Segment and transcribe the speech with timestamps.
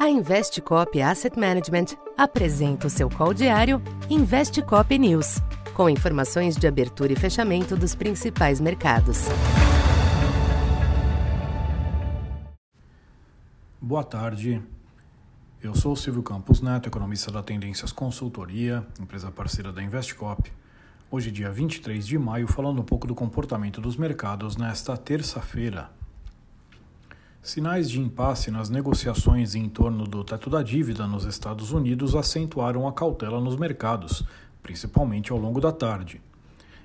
[0.00, 5.42] A Investcop Asset Management apresenta o seu call diário Investcop News,
[5.74, 9.26] com informações de abertura e fechamento dos principais mercados.
[13.78, 14.62] Boa tarde.
[15.62, 20.50] Eu sou Silvio Campos Neto, economista da Tendências Consultoria, empresa parceira da Investcop.
[21.10, 25.90] Hoje, dia 23 de maio, falando um pouco do comportamento dos mercados nesta terça-feira,
[27.42, 32.86] Sinais de impasse nas negociações em torno do teto da dívida nos Estados Unidos acentuaram
[32.86, 34.22] a cautela nos mercados,
[34.62, 36.20] principalmente ao longo da tarde.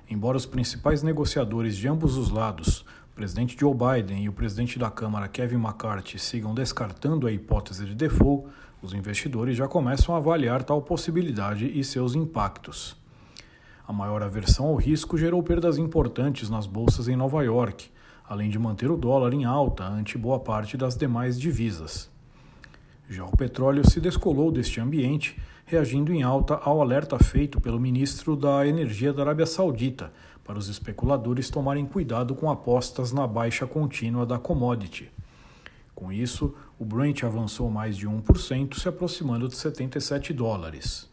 [0.10, 4.80] Embora os principais negociadores de ambos os lados, o presidente Joe Biden e o presidente
[4.80, 8.48] da Câmara Kevin McCarthy, sigam descartando a hipótese de default,
[8.82, 12.96] os investidores já começam a avaliar tal possibilidade e seus impactos.
[13.86, 17.90] A maior aversão ao risco gerou perdas importantes nas bolsas em Nova York
[18.28, 22.10] além de manter o dólar em alta ante boa parte das demais divisas.
[23.10, 28.36] Já o petróleo se descolou deste ambiente, reagindo em alta ao alerta feito pelo ministro
[28.36, 30.12] da Energia da Arábia Saudita
[30.44, 35.12] para os especuladores tomarem cuidado com apostas na baixa contínua da commodity.
[35.94, 41.10] Com isso, o Brent avançou mais de 1%, se aproximando de 77 dólares.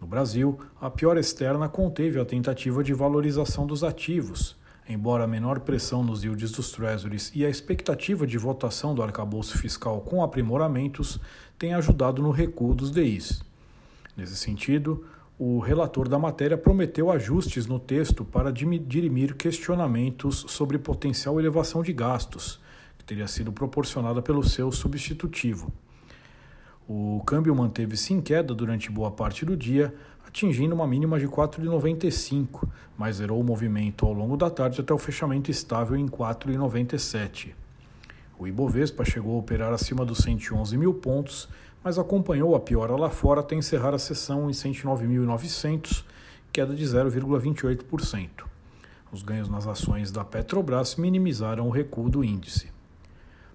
[0.00, 4.56] No Brasil, a pior externa conteve a tentativa de valorização dos ativos,
[4.88, 9.56] embora a menor pressão nos yields dos treasuries e a expectativa de votação do arcabouço
[9.58, 11.20] fiscal com aprimoramentos
[11.58, 13.42] tenha ajudado no recuo dos DIs.
[14.16, 15.06] Nesse sentido,
[15.38, 21.92] o relator da matéria prometeu ajustes no texto para dirimir questionamentos sobre potencial elevação de
[21.92, 22.60] gastos,
[22.98, 25.72] que teria sido proporcionada pelo seu substitutivo.
[26.94, 29.94] O câmbio manteve-se em queda durante boa parte do dia,
[30.28, 32.68] atingindo uma mínima de 4,95,
[32.98, 37.54] mas zerou o movimento ao longo da tarde até o fechamento estável em 4,97.
[38.38, 41.48] O Ibovespa chegou a operar acima dos 111 mil pontos,
[41.82, 46.04] mas acompanhou a piora lá fora até encerrar a sessão em 109.900,
[46.52, 48.44] queda de 0,28%.
[49.10, 52.71] Os ganhos nas ações da Petrobras minimizaram o recuo do índice.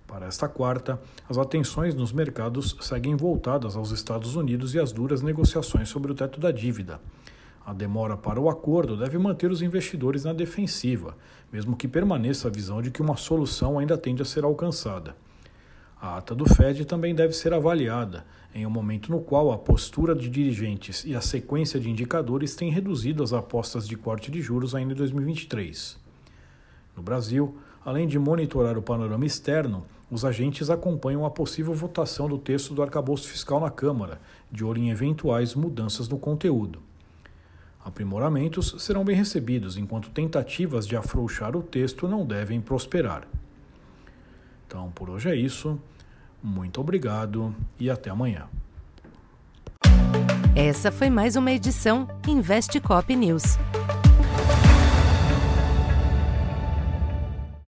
[0.07, 5.21] Para esta quarta, as atenções nos mercados seguem voltadas aos Estados Unidos e às duras
[5.21, 7.01] negociações sobre o teto da dívida.
[7.65, 11.17] A demora para o acordo deve manter os investidores na defensiva,
[11.51, 15.13] mesmo que permaneça a visão de que uma solução ainda tende a ser alcançada.
[15.99, 18.25] A ata do Fed também deve ser avaliada,
[18.55, 22.71] em um momento no qual a postura de dirigentes e a sequência de indicadores têm
[22.71, 25.99] reduzido as apostas de corte de juros ainda em 2023.
[26.95, 32.37] No Brasil, além de monitorar o panorama externo, os agentes acompanham a possível votação do
[32.37, 36.81] texto do arcabouço fiscal na Câmara, de olho em eventuais mudanças no conteúdo.
[37.83, 43.27] Aprimoramentos serão bem recebidos, enquanto tentativas de afrouxar o texto não devem prosperar.
[44.65, 45.79] Então, por hoje é isso.
[46.43, 48.47] Muito obrigado e até amanhã.
[50.55, 53.57] Essa foi mais uma edição Investe Cop News.